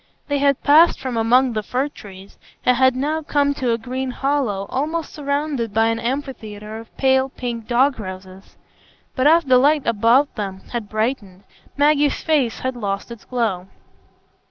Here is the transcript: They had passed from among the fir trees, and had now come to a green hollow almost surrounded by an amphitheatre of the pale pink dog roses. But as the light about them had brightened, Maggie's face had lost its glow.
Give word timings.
They 0.29 0.39
had 0.39 0.63
passed 0.63 0.99
from 0.99 1.15
among 1.15 1.53
the 1.53 1.61
fir 1.61 1.87
trees, 1.87 2.39
and 2.65 2.75
had 2.75 2.95
now 2.95 3.21
come 3.21 3.53
to 3.53 3.71
a 3.71 3.77
green 3.77 4.09
hollow 4.09 4.65
almost 4.71 5.13
surrounded 5.13 5.75
by 5.75 5.89
an 5.89 5.99
amphitheatre 5.99 6.79
of 6.79 6.87
the 6.87 6.93
pale 6.95 7.29
pink 7.29 7.67
dog 7.67 7.99
roses. 7.99 8.57
But 9.15 9.27
as 9.27 9.43
the 9.43 9.59
light 9.59 9.85
about 9.85 10.33
them 10.33 10.61
had 10.73 10.89
brightened, 10.89 11.43
Maggie's 11.77 12.19
face 12.23 12.61
had 12.61 12.75
lost 12.75 13.11
its 13.11 13.25
glow. 13.25 13.67